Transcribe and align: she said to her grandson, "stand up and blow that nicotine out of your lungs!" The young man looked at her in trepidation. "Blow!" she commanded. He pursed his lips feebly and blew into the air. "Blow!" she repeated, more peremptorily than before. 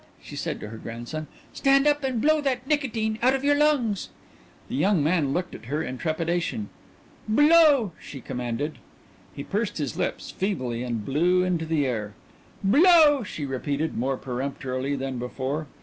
she 0.19 0.35
said 0.35 0.59
to 0.59 0.69
her 0.69 0.79
grandson, 0.79 1.27
"stand 1.53 1.85
up 1.85 2.03
and 2.03 2.19
blow 2.23 2.41
that 2.41 2.65
nicotine 2.65 3.19
out 3.21 3.35
of 3.35 3.43
your 3.43 3.53
lungs!" 3.53 4.09
The 4.67 4.73
young 4.75 5.03
man 5.03 5.31
looked 5.31 5.53
at 5.53 5.65
her 5.65 5.83
in 5.83 5.99
trepidation. 5.99 6.69
"Blow!" 7.27 7.91
she 8.01 8.19
commanded. 8.19 8.79
He 9.35 9.43
pursed 9.43 9.77
his 9.77 9.95
lips 9.97 10.31
feebly 10.31 10.81
and 10.81 11.05
blew 11.05 11.43
into 11.43 11.67
the 11.67 11.85
air. 11.85 12.15
"Blow!" 12.63 13.21
she 13.23 13.45
repeated, 13.45 13.95
more 13.95 14.17
peremptorily 14.17 14.95
than 14.95 15.19
before. 15.19 15.67